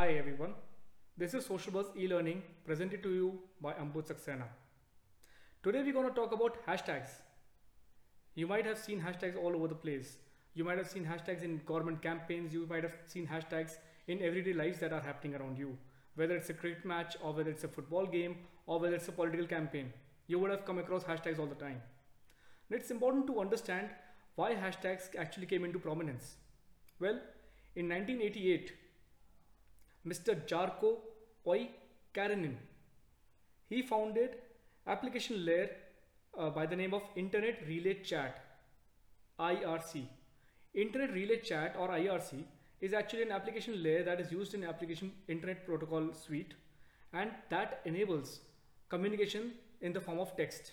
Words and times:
Hi 0.00 0.12
everyone, 0.12 0.54
this 1.18 1.34
is 1.34 1.44
Social 1.44 1.72
Buzz 1.72 1.88
e-learning 1.94 2.42
presented 2.64 3.02
to 3.02 3.10
you 3.12 3.38
by 3.60 3.74
Ambud 3.74 4.06
Saxena. 4.10 4.46
Today 5.62 5.82
we're 5.82 5.92
going 5.92 6.08
to 6.08 6.14
talk 6.14 6.32
about 6.32 6.56
hashtags. 6.66 7.10
You 8.34 8.46
might 8.46 8.64
have 8.64 8.78
seen 8.78 8.98
hashtags 8.98 9.36
all 9.36 9.54
over 9.54 9.68
the 9.68 9.74
place. 9.74 10.16
You 10.54 10.64
might 10.64 10.78
have 10.78 10.88
seen 10.88 11.04
hashtags 11.04 11.42
in 11.42 11.60
government 11.66 12.00
campaigns. 12.00 12.54
You 12.54 12.66
might 12.70 12.82
have 12.82 12.94
seen 13.04 13.26
hashtags 13.26 13.72
in 14.08 14.22
everyday 14.22 14.54
lives 14.54 14.78
that 14.78 14.94
are 14.94 15.02
happening 15.02 15.34
around 15.34 15.58
you. 15.58 15.76
Whether 16.14 16.34
it's 16.34 16.48
a 16.48 16.54
cricket 16.54 16.86
match 16.86 17.18
or 17.22 17.34
whether 17.34 17.50
it's 17.50 17.64
a 17.64 17.68
football 17.68 18.06
game 18.06 18.36
or 18.66 18.80
whether 18.80 18.94
it's 18.94 19.08
a 19.08 19.12
political 19.12 19.46
campaign, 19.46 19.92
you 20.28 20.38
would 20.38 20.50
have 20.50 20.64
come 20.64 20.78
across 20.78 21.04
hashtags 21.04 21.38
all 21.38 21.52
the 21.54 21.62
time. 21.66 21.82
And 22.70 22.80
it's 22.80 22.90
important 22.90 23.26
to 23.26 23.38
understand 23.38 23.90
why 24.34 24.54
hashtags 24.54 25.14
actually 25.18 25.44
came 25.44 25.62
into 25.62 25.78
prominence. 25.78 26.36
Well, 26.98 27.20
in 27.76 27.86
1988, 27.86 28.72
Mr. 30.06 30.34
Jarkko 30.46 30.96
Oikarinen. 31.46 32.56
He 33.68 33.82
founded 33.82 34.36
application 34.86 35.44
layer 35.44 35.70
uh, 36.38 36.50
by 36.50 36.66
the 36.66 36.76
name 36.76 36.94
of 36.94 37.02
Internet 37.16 37.58
Relay 37.66 38.02
Chat 38.02 38.42
IRC. 39.38 40.04
Internet 40.74 41.12
Relay 41.12 41.40
Chat 41.40 41.76
or 41.78 41.88
IRC 41.88 42.44
is 42.80 42.94
actually 42.94 43.22
an 43.22 43.32
application 43.32 43.82
layer 43.82 44.02
that 44.02 44.20
is 44.20 44.32
used 44.32 44.54
in 44.54 44.64
application 44.64 45.12
internet 45.28 45.66
protocol 45.66 46.12
suite 46.14 46.54
and 47.12 47.30
that 47.50 47.80
enables 47.84 48.40
communication 48.88 49.52
in 49.80 49.92
the 49.92 50.00
form 50.00 50.18
of 50.18 50.36
text. 50.36 50.72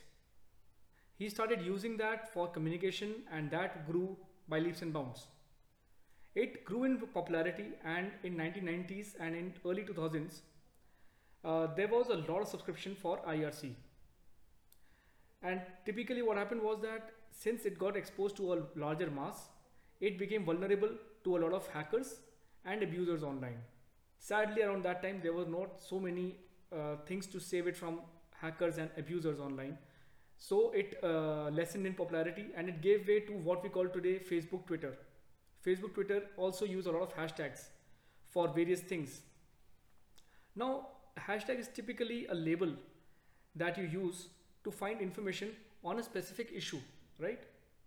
He 1.18 1.30
started 1.30 1.62
using 1.62 1.98
that 1.98 2.32
for 2.34 2.48
communication 2.48 3.24
and 3.32 3.50
that 3.52 3.90
grew 3.90 4.16
by 4.48 4.60
leaps 4.60 4.82
and 4.82 4.94
bounds. 4.94 5.28
It 6.42 6.64
grew 6.66 6.84
in 6.84 7.00
popularity 7.14 7.70
and 7.84 8.12
in 8.24 8.36
1990s 8.38 9.16
and 9.20 9.36
in 9.36 9.54
early 9.66 9.84
2000s, 9.84 10.42
uh, 11.44 11.68
there 11.76 11.88
was 11.88 12.10
a 12.10 12.18
lot 12.32 12.42
of 12.44 12.48
subscription 12.48 12.96
for 12.96 13.18
IRC. 13.28 13.72
And 15.42 15.62
typically 15.84 16.22
what 16.22 16.38
happened 16.38 16.62
was 16.62 16.80
that 16.84 17.10
since 17.32 17.66
it 17.66 17.80
got 17.80 17.98
exposed 17.98 18.38
to 18.38 18.54
a 18.54 18.58
larger 18.76 19.10
mass, 19.10 19.50
it 20.00 20.20
became 20.20 20.46
vulnerable 20.46 20.92
to 21.24 21.38
a 21.38 21.40
lot 21.40 21.54
of 21.54 21.68
hackers 21.70 22.20
and 22.66 22.84
abusers 22.84 23.24
online. 23.24 23.58
Sadly, 24.20 24.62
around 24.62 24.84
that 24.84 25.02
time, 25.02 25.20
there 25.24 25.34
were 25.34 25.46
not 25.46 25.82
so 25.82 26.00
many 26.00 26.36
uh, 26.72 26.98
things 27.08 27.26
to 27.28 27.40
save 27.40 27.66
it 27.66 27.76
from 27.76 28.02
hackers 28.42 28.78
and 28.78 28.92
abusers 28.96 29.40
online. 29.40 29.76
So 30.38 30.72
it 30.72 31.00
uh, 31.04 31.50
lessened 31.50 31.88
in 31.88 31.96
popularity 31.96 32.48
and 32.56 32.70
it 32.70 32.82
gave 32.82 33.08
way 33.08 33.22
to 33.22 33.32
what 33.32 33.64
we 33.64 33.70
call 33.70 33.88
today 33.88 34.20
Facebook, 34.20 34.68
Twitter. 34.68 34.98
Facebook, 35.66 35.94
Twitter 35.94 36.24
also 36.38 36.66
use 36.66 36.86
a 36.86 36.92
lot 36.92 37.02
of 37.02 37.16
hashtags 37.16 37.68
for 38.30 38.48
various 38.48 38.82
things. 38.82 39.22
Now, 40.56 40.88
hashtag 41.20 41.60
is 41.60 41.68
typically 41.68 42.28
a 42.28 42.34
label 42.34 42.74
that 43.56 43.78
you 43.78 43.86
use 43.86 44.28
to 44.64 44.72
find 44.72 45.02
information 45.02 45.50
on 45.84 46.00
a 46.00 46.04
specific 46.04 46.52
issue, 46.54 46.80
right? 47.20 47.44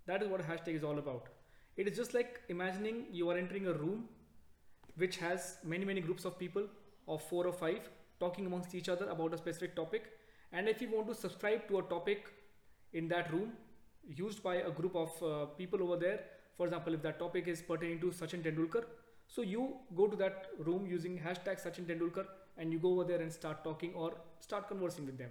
That 0.06 0.22
is 0.22 0.28
what 0.28 0.40
a 0.40 0.44
hashtag 0.44 0.74
is 0.77 0.84
all 0.84 0.98
about. 0.98 1.28
It 1.77 1.86
is 1.88 1.96
just 1.96 2.14
like 2.14 2.40
imagining 2.48 3.06
you 3.10 3.30
are 3.30 3.36
entering 3.36 3.66
a 3.66 3.72
room 3.72 4.08
which 4.96 5.16
has 5.18 5.56
many, 5.64 5.84
many 5.84 6.00
groups 6.00 6.24
of 6.24 6.38
people 6.38 6.64
of 7.08 7.22
four 7.22 7.46
or 7.46 7.52
five 7.52 7.88
talking 8.18 8.46
amongst 8.46 8.74
each 8.74 8.88
other 8.88 9.08
about 9.08 9.32
a 9.34 9.38
specific 9.38 9.74
topic. 9.74 10.10
And 10.52 10.68
if 10.68 10.82
you 10.82 10.90
want 10.90 11.08
to 11.08 11.14
subscribe 11.14 11.68
to 11.68 11.78
a 11.78 11.82
topic 11.82 12.27
in 12.92 13.08
that 13.08 13.32
room 13.32 13.52
used 14.06 14.42
by 14.42 14.56
a 14.56 14.70
group 14.70 14.94
of 14.94 15.22
uh, 15.22 15.46
people 15.56 15.82
over 15.82 15.96
there, 15.96 16.20
for 16.61 16.66
example 16.66 16.92
if 16.97 17.00
that 17.05 17.19
topic 17.19 17.47
is 17.50 17.61
pertaining 17.69 17.98
to 18.00 18.08
Sachin 18.16 18.42
Tendulkar 18.47 18.80
so 19.34 19.42
you 19.50 19.77
go 19.97 20.06
to 20.06 20.16
that 20.22 20.48
room 20.67 20.86
using 20.86 21.19
hashtag 21.27 21.62
Sachin 21.62 21.86
Tendulkar 21.91 22.25
and 22.58 22.70
you 22.70 22.78
go 22.78 22.91
over 22.94 23.05
there 23.11 23.22
and 23.22 23.33
start 23.33 23.62
talking 23.64 23.94
or 23.94 24.12
start 24.41 24.69
conversing 24.69 25.06
with 25.06 25.17
them. 25.17 25.30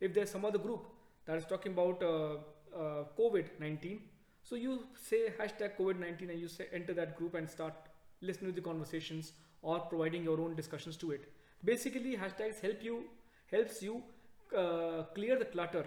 If 0.00 0.14
there's 0.14 0.30
some 0.30 0.46
other 0.46 0.56
group 0.58 0.86
that 1.26 1.36
is 1.36 1.44
talking 1.44 1.72
about 1.72 2.02
uh, 2.02 2.36
uh, 2.82 3.04
COVID-19 3.18 3.98
so 4.42 4.54
you 4.54 4.84
say 5.08 5.18
hashtag 5.40 5.76
COVID-19 5.80 6.30
and 6.30 6.40
you 6.40 6.48
say 6.48 6.68
enter 6.72 6.94
that 6.94 7.14
group 7.18 7.34
and 7.34 7.50
start 7.56 7.74
listening 8.22 8.52
to 8.52 8.56
the 8.60 8.66
conversations 8.66 9.32
or 9.60 9.80
providing 9.80 10.24
your 10.24 10.40
own 10.40 10.54
discussions 10.54 10.96
to 10.96 11.10
it. 11.10 11.30
Basically 11.62 12.16
hashtags 12.16 12.60
help 12.62 12.82
you 12.82 13.04
helps 13.52 13.82
you 13.82 14.02
uh, 14.56 15.02
clear 15.14 15.38
the 15.38 15.44
clutter 15.44 15.84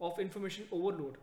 of 0.00 0.18
information 0.18 0.64
overload. 0.72 1.18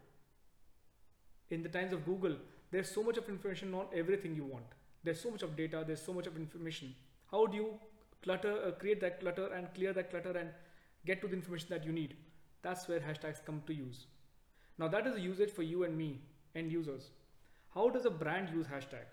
In 1.49 1.61
the 1.61 1.67
times 1.67 1.91
of 1.91 2.05
Google 2.05 2.37
there's 2.71 2.89
so 2.89 3.03
much 3.03 3.17
of 3.17 3.27
information 3.27 3.73
on 3.73 3.85
everything 3.93 4.35
you 4.35 4.45
want. 4.45 4.65
There's 5.03 5.19
so 5.19 5.29
much 5.31 5.43
of 5.43 5.55
data 5.55 5.83
there's 5.85 6.01
so 6.01 6.13
much 6.13 6.27
of 6.27 6.37
information. 6.37 6.95
How 7.29 7.45
do 7.45 7.57
you 7.57 7.79
clutter 8.23 8.53
uh, 8.67 8.71
create 8.71 9.01
that 9.01 9.19
clutter 9.19 9.47
and 9.53 9.73
clear 9.73 9.93
that 9.93 10.09
clutter 10.09 10.37
and 10.37 10.49
get 11.05 11.21
to 11.21 11.27
the 11.27 11.33
information 11.33 11.67
that 11.69 11.85
you 11.85 11.91
need? 11.91 12.15
That's 12.61 12.87
where 12.87 12.99
hashtags 12.99 13.43
come 13.45 13.61
to 13.67 13.73
use. 13.73 14.05
Now 14.77 14.87
that 14.87 15.05
is 15.07 15.15
a 15.15 15.19
usage 15.19 15.51
for 15.51 15.63
you 15.63 15.83
and 15.83 15.97
me 15.97 16.21
end 16.55 16.71
users. 16.71 17.09
How 17.73 17.89
does 17.89 18.05
a 18.05 18.09
brand 18.09 18.49
use 18.49 18.67
hashtag? 18.67 19.07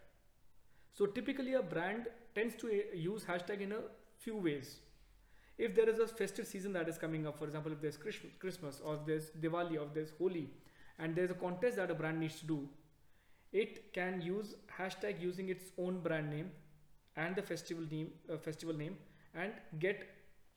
So 0.95 1.07
typically 1.07 1.55
a 1.55 1.63
brand 1.63 2.09
tends 2.35 2.55
to 2.57 2.69
uh, 2.69 2.97
use 2.97 3.25
hashtag 3.25 3.61
in 3.61 3.73
a 3.73 3.81
few 4.19 4.37
ways. 4.37 4.77
If 5.57 5.75
there 5.75 5.89
is 5.89 5.99
a 5.99 6.07
festive 6.07 6.47
season 6.47 6.73
that 6.75 6.89
is 6.89 6.99
coming 6.99 7.27
up 7.27 7.37
for 7.37 7.45
example 7.47 7.73
if 7.73 7.81
there's 7.81 7.97
christmas 7.97 8.81
or 8.85 9.01
there's 9.05 9.31
diwali 9.31 9.81
or 9.81 9.89
there's 9.93 10.13
holi 10.17 10.49
and 11.01 11.17
there's 11.17 11.33
a 11.33 11.35
contest 11.35 11.79
that 11.79 11.91
a 11.91 11.95
brand 11.95 12.21
needs 12.21 12.39
to 12.39 12.47
do 12.47 12.69
it 13.53 13.93
can 13.93 14.21
use 14.21 14.55
hashtag 14.79 15.21
using 15.21 15.49
its 15.49 15.65
own 15.79 16.01
brand 16.01 16.31
name 16.31 16.51
and 17.17 17.35
the 17.35 17.43
festival 17.43 17.85
name 17.91 18.11
uh, 18.33 18.37
festival 18.37 18.75
name 18.75 18.97
and 19.35 19.53
get 19.79 20.05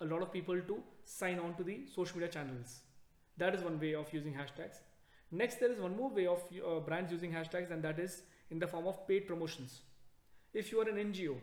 a 0.01 0.05
lot 0.05 0.21
of 0.21 0.31
people 0.31 0.59
to 0.67 0.81
sign 1.05 1.39
on 1.39 1.55
to 1.55 1.63
the 1.63 1.85
social 1.93 2.17
media 2.17 2.31
channels. 2.31 2.79
That 3.37 3.55
is 3.55 3.63
one 3.63 3.79
way 3.79 3.95
of 3.95 4.11
using 4.13 4.33
hashtags. 4.33 4.77
Next 5.31 5.59
there 5.59 5.71
is 5.71 5.79
one 5.79 5.95
more 5.95 6.09
way 6.09 6.27
of 6.27 6.43
uh, 6.65 6.79
brands 6.79 7.11
using 7.11 7.31
hashtags 7.31 7.71
and 7.71 7.83
that 7.83 7.99
is 7.99 8.23
in 8.49 8.59
the 8.59 8.67
form 8.67 8.87
of 8.87 9.07
paid 9.07 9.27
promotions. 9.27 9.81
If 10.53 10.71
you 10.71 10.81
are 10.81 10.89
an 10.89 10.97
ngo 11.13 11.37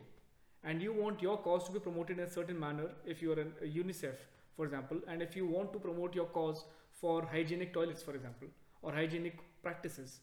and 0.65 0.83
you 0.83 0.93
want 0.93 1.23
your 1.23 1.39
cause 1.39 1.65
to 1.65 1.73
be 1.73 1.79
promoted 1.79 2.19
in 2.19 2.25
a 2.25 2.31
certain 2.31 2.59
manner 2.59 2.91
if 3.07 3.23
you 3.23 3.33
are 3.33 3.41
an, 3.41 3.53
a 3.63 3.67
unicef 3.67 4.17
for 4.57 4.65
example 4.65 5.01
and 5.07 5.23
if 5.23 5.37
you 5.37 5.47
want 5.47 5.73
to 5.73 5.79
promote 5.79 6.15
your 6.15 6.27
cause 6.27 6.65
for 7.01 7.23
hygienic 7.25 7.73
toilets 7.73 8.03
for 8.03 8.15
example 8.15 8.49
or 8.83 8.93
hygienic 8.93 9.39
practices 9.63 10.19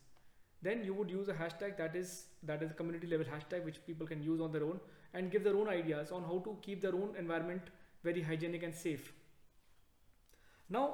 then 0.66 0.84
you 0.84 0.94
would 0.98 1.12
use 1.14 1.28
a 1.32 1.34
hashtag 1.40 1.78
that 1.80 1.96
is 1.96 2.12
that 2.52 2.64
is 2.68 2.72
a 2.72 2.78
community 2.78 3.10
level 3.14 3.34
hashtag 3.34 3.66
which 3.70 3.80
people 3.88 4.08
can 4.12 4.24
use 4.28 4.42
on 4.46 4.56
their 4.56 4.64
own 4.68 4.80
and 5.14 5.32
give 5.36 5.44
their 5.48 5.58
own 5.60 5.70
ideas 5.74 6.14
on 6.20 6.24
how 6.30 6.40
to 6.48 6.56
keep 6.68 6.82
their 6.86 6.96
own 7.02 7.20
environment 7.24 7.70
very 8.08 8.24
hygienic 8.30 8.64
and 8.64 8.76
safe. 8.80 9.12
Now 10.70 10.86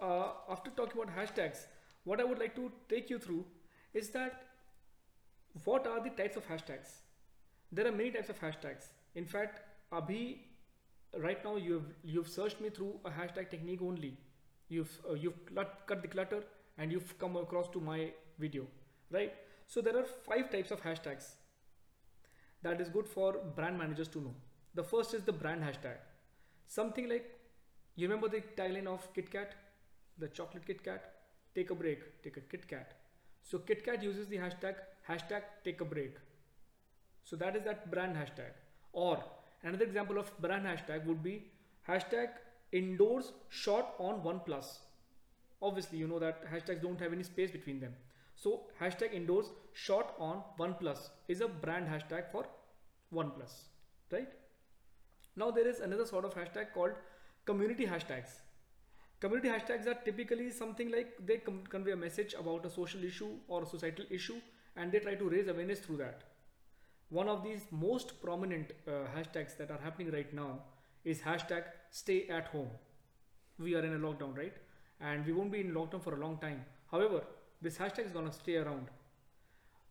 uh, 0.00 0.28
after 0.56 0.70
talking 0.80 1.02
about 1.02 1.16
hashtags 1.16 1.64
what 2.10 2.20
i 2.20 2.24
would 2.30 2.38
like 2.44 2.54
to 2.56 2.70
take 2.90 3.10
you 3.14 3.18
through 3.18 3.44
is 4.02 4.10
that 4.16 4.42
what 5.64 5.86
are 5.86 6.00
the 6.04 6.10
types 6.10 6.36
of 6.36 6.46
hashtags? 6.46 6.88
There 7.72 7.86
are 7.88 7.92
many 7.92 8.10
types 8.10 8.28
of 8.28 8.40
hashtags. 8.40 8.88
In 9.14 9.24
fact 9.24 9.62
abhi 10.00 10.22
right 11.26 11.44
now 11.50 11.56
you've 11.56 11.92
you've 12.14 12.32
searched 12.38 12.60
me 12.60 12.70
through 12.78 12.94
a 13.04 13.18
hashtag 13.20 13.50
technique 13.50 13.90
only. 13.90 14.16
You've 14.68 14.98
uh, 15.10 15.14
you've 15.14 15.44
cut 15.54 16.02
the 16.02 16.16
clutter 16.16 16.42
and 16.76 16.92
you've 16.92 17.18
come 17.18 17.36
across 17.44 17.70
to 17.76 17.80
my 17.80 18.00
video 18.38 18.66
right? 19.10 19.34
So 19.66 19.80
there 19.80 19.96
are 19.96 20.04
five 20.04 20.50
types 20.50 20.70
of 20.70 20.82
hashtags 20.82 21.34
that 22.62 22.80
is 22.80 22.88
good 22.88 23.06
for 23.06 23.34
brand 23.54 23.78
managers 23.78 24.08
to 24.08 24.20
know. 24.20 24.34
The 24.74 24.82
first 24.82 25.14
is 25.14 25.22
the 25.22 25.32
brand 25.32 25.62
hashtag. 25.62 25.98
Something 26.66 27.08
like, 27.08 27.26
you 27.94 28.08
remember 28.08 28.28
the 28.28 28.42
tagline 28.56 28.86
of 28.86 29.12
KitKat, 29.14 29.52
the 30.18 30.28
chocolate 30.28 30.66
KitKat, 30.66 31.00
take 31.54 31.70
a 31.70 31.74
break, 31.74 32.22
take 32.22 32.36
a 32.36 32.40
KitKat. 32.40 32.86
So 33.42 33.58
KitKat 33.58 34.02
uses 34.02 34.26
the 34.26 34.36
hashtag, 34.36 34.74
hashtag 35.08 35.42
take 35.64 35.80
a 35.80 35.84
break. 35.84 36.16
So 37.22 37.36
that 37.36 37.56
is 37.56 37.62
that 37.64 37.90
brand 37.90 38.16
hashtag. 38.16 38.52
Or 38.92 39.22
another 39.62 39.84
example 39.84 40.18
of 40.18 40.36
brand 40.40 40.66
hashtag 40.66 41.06
would 41.06 41.22
be 41.22 41.44
hashtag 41.88 42.28
indoors 42.72 43.32
shot 43.48 43.94
on 43.98 44.20
OnePlus. 44.22 44.78
Obviously, 45.62 45.98
you 45.98 46.08
know 46.08 46.18
that 46.18 46.44
hashtags 46.52 46.82
don't 46.82 47.00
have 47.00 47.12
any 47.12 47.22
space 47.22 47.50
between 47.50 47.80
them. 47.80 47.94
So 48.36 48.64
hashtag 48.80 49.14
indoors 49.14 49.46
shot 49.72 50.14
on 50.18 50.42
OnePlus 50.58 51.08
is 51.26 51.40
a 51.40 51.48
brand 51.48 51.88
hashtag 51.88 52.30
for 52.30 52.46
OnePlus, 53.12 53.52
right? 54.12 54.28
Now 55.36 55.50
there 55.50 55.66
is 55.66 55.80
another 55.80 56.06
sort 56.06 56.24
of 56.26 56.34
hashtag 56.34 56.72
called 56.74 56.92
community 57.46 57.86
hashtags. 57.86 58.40
Community 59.20 59.48
hashtags 59.48 59.86
are 59.86 59.98
typically 60.04 60.50
something 60.50 60.90
like 60.90 61.14
they 61.24 61.40
convey 61.70 61.92
a 61.92 61.96
message 61.96 62.34
about 62.38 62.66
a 62.66 62.70
social 62.70 63.02
issue 63.02 63.30
or 63.48 63.62
a 63.62 63.66
societal 63.66 64.04
issue 64.10 64.36
and 64.76 64.92
they 64.92 64.98
try 64.98 65.14
to 65.14 65.28
raise 65.28 65.48
awareness 65.48 65.78
through 65.78 65.96
that. 65.96 66.24
One 67.08 67.28
of 67.28 67.42
these 67.42 67.62
most 67.70 68.20
prominent 68.20 68.72
uh, 68.86 69.06
hashtags 69.16 69.56
that 69.56 69.70
are 69.70 69.78
happening 69.78 70.12
right 70.12 70.32
now 70.34 70.60
is 71.04 71.20
hashtag 71.20 71.64
stay 71.90 72.26
at 72.28 72.48
home. 72.48 72.68
We 73.58 73.74
are 73.74 73.84
in 73.84 73.94
a 73.94 73.98
lockdown, 73.98 74.36
right? 74.36 74.54
And 75.00 75.24
we 75.24 75.32
won't 75.32 75.52
be 75.52 75.60
in 75.60 75.72
lockdown 75.72 76.02
for 76.02 76.14
a 76.14 76.20
long 76.20 76.38
time. 76.38 76.64
However, 76.90 77.22
this 77.66 77.78
hashtag 77.82 78.06
is 78.06 78.12
going 78.18 78.30
to 78.30 78.36
stay 78.42 78.56
around. 78.62 78.88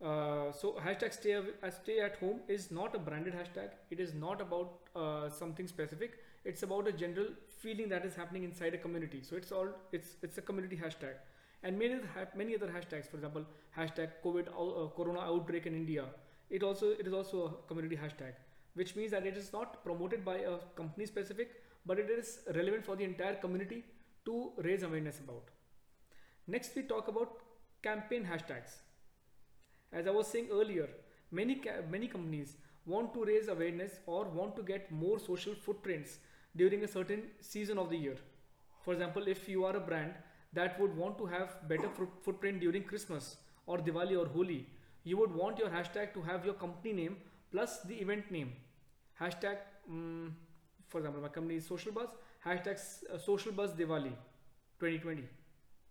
Uh, 0.02 0.52
so 0.60 0.72
hashtag 0.84 1.12
stay, 1.12 1.34
uh, 1.36 1.70
stay 1.70 2.00
at 2.00 2.16
home 2.16 2.40
is 2.48 2.70
not 2.70 2.94
a 2.94 2.98
branded 2.98 3.34
hashtag. 3.34 3.70
It 3.90 4.00
is 4.00 4.12
not 4.14 4.40
about 4.40 4.74
uh, 4.94 5.28
something 5.30 5.66
specific. 5.66 6.18
It's 6.44 6.62
about 6.62 6.88
a 6.88 6.92
general 6.92 7.28
feeling 7.62 7.88
that 7.88 8.04
is 8.04 8.14
happening 8.14 8.44
inside 8.44 8.74
a 8.74 8.78
community. 8.78 9.22
So 9.22 9.36
it's 9.36 9.52
all 9.52 9.68
it's 9.92 10.10
it's 10.22 10.38
a 10.38 10.42
community 10.42 10.76
hashtag. 10.76 11.16
And 11.62 11.78
many 11.78 11.96
many 12.42 12.54
other 12.58 12.68
hashtags, 12.76 13.10
for 13.10 13.16
example, 13.16 13.46
hashtag 13.78 14.10
COVID 14.26 14.52
uh, 14.64 14.88
Corona 14.98 15.20
outbreak 15.20 15.66
in 15.66 15.74
India. 15.74 16.04
It 16.50 16.62
also 16.62 16.90
it 17.04 17.06
is 17.06 17.18
also 17.20 17.42
a 17.46 17.50
community 17.72 17.98
hashtag, 18.04 18.36
which 18.74 18.94
means 19.00 19.16
that 19.16 19.26
it 19.32 19.42
is 19.44 19.52
not 19.56 19.82
promoted 19.88 20.24
by 20.30 20.36
a 20.52 20.58
company 20.82 21.06
specific, 21.06 21.56
but 21.86 22.04
it 22.04 22.14
is 22.18 22.38
relevant 22.60 22.84
for 22.90 22.96
the 23.02 23.04
entire 23.04 23.34
community 23.46 23.82
to 24.26 24.38
raise 24.68 24.88
awareness 24.90 25.20
about. 25.26 25.50
Next, 26.46 26.76
we 26.76 26.82
talk 26.82 27.08
about 27.08 27.45
campaign 27.86 28.28
hashtags. 28.30 28.76
As 29.92 30.06
I 30.06 30.10
was 30.10 30.26
saying 30.26 30.48
earlier, 30.60 30.88
many 31.30 31.60
many 31.90 32.08
companies 32.14 32.56
want 32.94 33.12
to 33.14 33.24
raise 33.24 33.48
awareness 33.48 33.98
or 34.06 34.24
want 34.38 34.56
to 34.56 34.62
get 34.62 34.90
more 35.02 35.18
social 35.18 35.54
footprints 35.66 36.18
during 36.62 36.84
a 36.84 36.88
certain 36.88 37.22
season 37.40 37.78
of 37.84 37.90
the 37.90 38.00
year. 38.06 38.16
For 38.84 38.92
example, 38.94 39.28
if 39.36 39.48
you 39.48 39.64
are 39.64 39.76
a 39.76 39.80
brand 39.80 40.14
that 40.52 40.80
would 40.80 40.96
want 40.96 41.18
to 41.18 41.26
have 41.26 41.56
better 41.68 41.88
footprint 42.26 42.60
during 42.60 42.84
Christmas 42.84 43.36
or 43.66 43.78
Diwali 43.78 44.18
or 44.20 44.26
Holi, 44.36 44.66
you 45.04 45.16
would 45.16 45.34
want 45.34 45.58
your 45.58 45.68
hashtag 45.68 46.14
to 46.14 46.22
have 46.22 46.44
your 46.44 46.54
company 46.54 46.92
name 46.92 47.16
plus 47.50 47.80
the 47.82 47.94
event 47.94 48.30
name. 48.30 48.52
Hashtag, 49.20 49.58
mm, 49.90 50.30
for 50.88 50.98
example, 50.98 51.22
my 51.22 51.28
company 51.28 51.56
is 51.56 51.66
Social 51.66 51.92
Buzz. 51.92 52.08
Hashtag 52.44 52.80
uh, 53.12 53.18
Social 53.18 53.52
Buzz 53.52 53.72
Diwali 53.72 54.12
2020. 54.80 55.24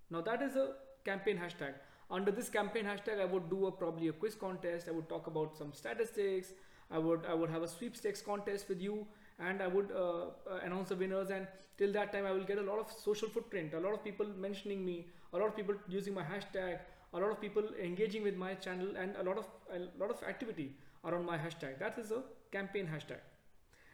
Now 0.10 0.22
that 0.22 0.42
is 0.42 0.56
a 0.56 0.68
campaign 1.06 1.38
hashtag. 1.38 1.74
Under 2.12 2.32
this 2.32 2.50
campaign 2.50 2.86
hashtag, 2.86 3.20
I 3.20 3.26
would 3.26 3.50
do 3.50 3.66
a 3.68 3.72
probably 3.72 4.10
a 4.10 4.14
quiz 4.14 4.36
contest. 4.36 4.88
I 4.88 4.92
would 4.92 5.10
talk 5.10 5.28
about 5.28 5.58
some 5.58 5.74
statistics. 5.74 6.54
I 6.92 7.00
would 7.00 7.26
I 7.28 7.34
would 7.34 7.50
have 7.50 7.64
a 7.64 7.68
sweepstakes 7.68 8.22
contest 8.22 8.70
with 8.70 8.82
you, 8.82 9.08
and 9.40 9.62
I 9.62 9.68
would 9.68 9.92
uh, 9.92 10.26
uh, 10.56 10.60
announce 10.64 10.90
the 10.90 10.96
winners. 10.96 11.32
And 11.32 11.48
till 11.78 11.92
that 11.94 12.12
time, 12.12 12.26
I 12.26 12.32
will 12.32 12.44
get 12.44 12.60
a 12.60 12.68
lot 12.72 12.80
of 12.80 12.92
social 12.92 13.30
footprint. 13.30 13.74
A 13.74 13.80
lot 13.80 13.94
of 13.94 14.04
people 14.04 14.28
mentioning 14.48 14.86
me. 14.86 15.08
A 15.34 15.38
lot 15.38 15.48
of 15.48 15.56
people 15.56 15.76
using 15.88 16.14
my 16.14 16.24
hashtag. 16.24 16.80
A 17.14 17.20
lot 17.20 17.32
of 17.32 17.42
people 17.42 17.64
engaging 17.82 18.24
with 18.24 18.36
my 18.36 18.54
channel, 18.56 18.98
and 18.98 19.16
a 19.16 19.24
lot 19.24 19.38
of 19.38 19.48
a 19.74 19.80
lot 20.04 20.12
of 20.12 20.22
activity 20.24 20.76
around 21.04 21.26
my 21.26 21.38
hashtag. 21.38 21.80
That 21.80 21.98
is 21.98 22.12
a 22.12 22.22
campaign 22.52 22.88
hashtag. 22.96 23.22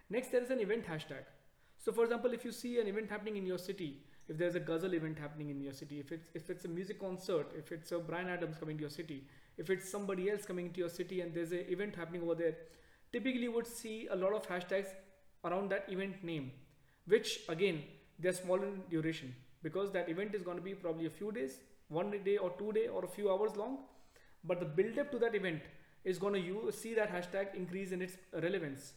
Next, 0.09 0.31
there 0.31 0.41
is 0.41 0.49
an 0.49 0.59
event 0.59 0.85
hashtag. 0.85 1.23
So, 1.77 1.91
for 1.91 2.03
example, 2.03 2.33
if 2.33 2.45
you 2.45 2.51
see 2.51 2.79
an 2.79 2.87
event 2.87 3.09
happening 3.09 3.37
in 3.37 3.45
your 3.45 3.57
city, 3.57 4.03
if 4.27 4.37
there's 4.37 4.55
a 4.55 4.59
ghazal 4.59 4.93
event 4.93 5.17
happening 5.19 5.49
in 5.49 5.61
your 5.61 5.73
city, 5.73 5.99
if 5.99 6.11
it's 6.11 6.29
if 6.33 6.49
it's 6.49 6.65
a 6.65 6.67
music 6.67 6.99
concert, 6.99 7.47
if 7.57 7.71
it's 7.71 7.91
a 7.91 7.99
Bryan 7.99 8.29
Adams 8.29 8.57
coming 8.57 8.77
to 8.77 8.81
your 8.81 8.89
city, 8.89 9.23
if 9.57 9.69
it's 9.69 9.89
somebody 9.89 10.29
else 10.29 10.45
coming 10.45 10.71
to 10.71 10.79
your 10.79 10.89
city 10.89 11.21
and 11.21 11.33
there's 11.33 11.51
an 11.51 11.65
event 11.69 11.95
happening 11.95 12.21
over 12.21 12.35
there, 12.35 12.55
typically 13.11 13.43
you 13.43 13.51
would 13.51 13.67
see 13.67 14.07
a 14.11 14.15
lot 14.15 14.33
of 14.33 14.47
hashtags 14.47 14.87
around 15.43 15.69
that 15.71 15.85
event 15.89 16.23
name, 16.23 16.51
which 17.07 17.39
again 17.49 17.83
they're 18.19 18.33
small 18.33 18.61
in 18.61 18.81
duration 18.89 19.35
because 19.63 19.91
that 19.91 20.09
event 20.09 20.35
is 20.35 20.43
going 20.43 20.57
to 20.57 20.63
be 20.63 20.73
probably 20.73 21.05
a 21.07 21.09
few 21.09 21.31
days, 21.31 21.59
one 21.89 22.11
day 22.23 22.37
or 22.37 22.51
two 22.57 22.71
day 22.71 22.87
or 22.87 23.03
a 23.05 23.07
few 23.07 23.31
hours 23.31 23.55
long, 23.55 23.79
but 24.43 24.59
the 24.59 24.65
build 24.65 24.97
up 24.97 25.11
to 25.11 25.19
that 25.19 25.35
event 25.35 25.61
is 26.03 26.17
going 26.17 26.33
to 26.33 26.39
you 26.39 26.71
see 26.71 26.93
that 26.95 27.11
hashtag 27.11 27.53
increase 27.55 27.91
in 27.91 28.01
its 28.01 28.15
relevance, 28.33 28.93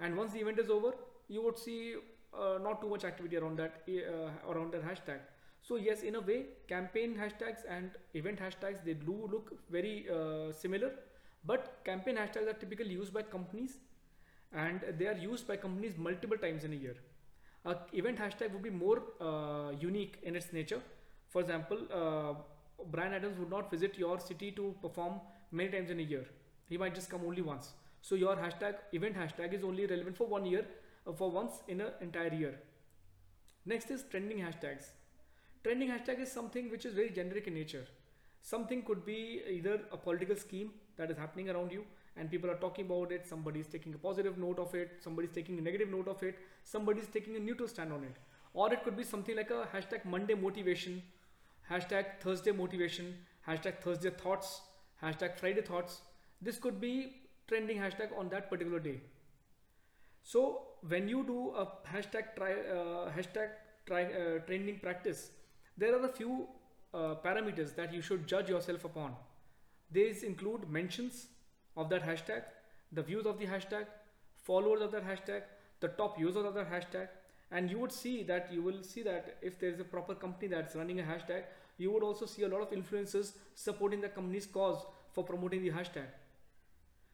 and 0.00 0.16
once 0.16 0.32
the 0.32 0.40
event 0.40 0.58
is 0.58 0.70
over, 0.70 0.94
you 1.28 1.42
would 1.42 1.58
see 1.58 1.96
not 2.62 2.80
too 2.80 2.88
much 2.88 3.04
activity 3.04 3.36
around 3.36 3.58
that 3.58 3.82
uh, 3.88 4.50
around 4.50 4.72
that 4.72 4.84
hashtag. 4.84 5.20
So 5.62 5.76
yes, 5.76 6.02
in 6.02 6.14
a 6.14 6.20
way, 6.20 6.46
campaign 6.68 7.16
hashtags 7.16 7.64
and 7.68 7.90
event 8.14 8.38
hashtags 8.38 8.84
they 8.84 8.94
do 8.94 9.28
look 9.30 9.52
very 9.70 10.06
uh, 10.08 10.52
similar, 10.52 10.92
but 11.44 11.84
campaign 11.84 12.16
hashtags 12.16 12.48
are 12.48 12.54
typically 12.54 12.92
used 12.92 13.12
by 13.12 13.22
companies, 13.22 13.78
and 14.52 14.80
they 14.98 15.06
are 15.06 15.16
used 15.16 15.46
by 15.46 15.56
companies 15.56 15.96
multiple 15.96 16.36
times 16.36 16.64
in 16.64 16.72
a 16.72 16.76
year. 16.76 16.96
A 17.64 17.76
event 17.92 18.18
hashtag 18.18 18.52
would 18.52 18.62
be 18.62 18.70
more 18.70 19.02
uh, 19.20 19.72
unique 19.78 20.18
in 20.22 20.36
its 20.36 20.52
nature. 20.52 20.80
For 21.28 21.40
example, 21.42 21.78
uh, 21.92 22.34
Bryan 22.84 23.12
Adams 23.12 23.38
would 23.38 23.50
not 23.50 23.70
visit 23.70 23.98
your 23.98 24.18
city 24.18 24.52
to 24.52 24.74
perform 24.80 25.20
many 25.50 25.68
times 25.68 25.90
in 25.90 25.98
a 25.98 26.02
year. 26.02 26.24
He 26.68 26.78
might 26.78 26.94
just 26.94 27.10
come 27.10 27.22
only 27.26 27.42
once. 27.42 27.72
So 28.00 28.14
your 28.14 28.36
hashtag 28.36 28.76
event 28.92 29.16
hashtag 29.16 29.52
is 29.52 29.64
only 29.64 29.86
relevant 29.86 30.16
for 30.16 30.26
one 30.26 30.46
year, 30.46 30.60
uh, 30.60 30.64
for 31.12 31.30
once 31.30 31.62
in 31.68 31.80
an 31.80 31.92
entire 32.00 32.32
year. 32.32 32.58
Next 33.66 33.90
is 33.90 34.04
trending 34.10 34.38
hashtags. 34.38 34.90
Trending 35.62 35.90
hashtag 35.90 36.20
is 36.20 36.32
something 36.32 36.70
which 36.70 36.84
is 36.86 36.94
very 36.94 37.10
generic 37.10 37.46
in 37.46 37.54
nature. 37.54 37.86
Something 38.42 38.82
could 38.82 39.04
be 39.04 39.42
either 39.48 39.80
a 39.92 39.96
political 39.96 40.36
scheme 40.36 40.70
that 40.96 41.10
is 41.10 41.16
happening 41.16 41.50
around 41.50 41.72
you 41.72 41.84
and 42.16 42.30
people 42.30 42.50
are 42.50 42.56
talking 42.56 42.86
about 42.86 43.12
it, 43.12 43.26
somebody 43.26 43.60
is 43.60 43.66
taking 43.66 43.94
a 43.94 43.98
positive 43.98 44.38
note 44.38 44.58
of 44.58 44.74
it, 44.74 44.98
somebody 45.00 45.28
is 45.28 45.34
taking 45.34 45.58
a 45.58 45.62
negative 45.62 45.88
note 45.88 46.08
of 46.08 46.22
it, 46.22 46.36
somebody 46.64 47.00
is 47.00 47.06
taking 47.08 47.36
a 47.36 47.38
neutral 47.38 47.68
stand 47.68 47.92
on 47.92 48.02
it. 48.02 48.16
Or 48.54 48.72
it 48.72 48.82
could 48.84 48.96
be 48.96 49.04
something 49.04 49.36
like 49.36 49.50
a 49.50 49.68
hashtag 49.74 50.04
Monday 50.04 50.34
motivation, 50.34 51.02
hashtag 51.70 52.20
Thursday 52.20 52.50
motivation, 52.50 53.14
hashtag 53.46 53.80
Thursday 53.82 54.10
thoughts, 54.10 54.62
hashtag 55.02 55.38
Friday 55.38 55.60
thoughts. 55.60 56.00
This 56.42 56.58
could 56.58 56.80
be 56.80 57.12
trending 57.46 57.78
hashtag 57.78 58.16
on 58.18 58.28
that 58.30 58.50
particular 58.50 58.80
day. 58.80 59.00
So 60.28 60.40
when 60.86 61.08
you 61.08 61.24
do 61.24 61.54
a 61.56 61.66
hashtag 61.90 62.34
try 62.36 62.52
uh, 62.52 63.10
hashtag 63.16 63.52
try 63.86 64.02
uh, 64.04 64.38
trending 64.46 64.78
practice, 64.78 65.30
there 65.78 65.94
are 65.98 66.04
a 66.04 66.12
few 66.16 66.46
uh, 66.92 67.14
parameters 67.26 67.74
that 67.76 67.94
you 67.94 68.02
should 68.02 68.26
judge 68.26 68.50
yourself 68.50 68.84
upon. 68.84 69.14
These 69.90 70.24
include 70.24 70.68
mentions 70.68 71.28
of 71.78 71.88
that 71.88 72.04
hashtag, 72.04 72.42
the 72.92 73.02
views 73.02 73.24
of 73.24 73.38
the 73.38 73.46
hashtag, 73.46 73.86
followers 74.48 74.82
of 74.82 74.92
that 74.92 75.06
hashtag, 75.06 75.44
the 75.80 75.88
top 75.88 76.18
users 76.20 76.44
of 76.44 76.52
that 76.56 76.70
hashtag, 76.70 77.08
and 77.50 77.70
you 77.70 77.78
would 77.78 77.92
see 77.92 78.22
that 78.24 78.52
you 78.52 78.62
will 78.62 78.82
see 78.82 79.02
that 79.04 79.38
if 79.40 79.58
there 79.58 79.70
is 79.70 79.80
a 79.80 79.84
proper 79.84 80.14
company 80.14 80.48
that's 80.48 80.76
running 80.76 81.00
a 81.00 81.04
hashtag, 81.04 81.44
you 81.78 81.90
would 81.90 82.02
also 82.02 82.26
see 82.26 82.42
a 82.42 82.48
lot 82.48 82.60
of 82.60 82.70
influencers 82.72 83.32
supporting 83.54 84.02
the 84.02 84.10
company's 84.10 84.44
cause 84.44 84.84
for 85.14 85.24
promoting 85.24 85.62
the 85.62 85.70
hashtag. 85.70 86.12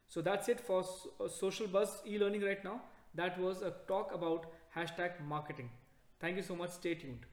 So 0.09 0.21
that's 0.21 0.49
it 0.49 0.61
for 0.61 0.85
Social 1.29 1.69
Buzz 1.69 2.03
e-learning 2.09 2.43
right 2.43 2.65
now. 2.65 2.81
That 3.15 3.39
was 3.41 3.63
a 3.63 3.73
talk 3.87 4.15
about 4.15 4.47
hashtag 4.77 5.21
marketing. 5.25 5.71
Thank 6.21 6.37
you 6.37 6.43
so 6.43 6.57
much. 6.57 6.71
Stay 6.71 6.95
tuned. 6.95 7.27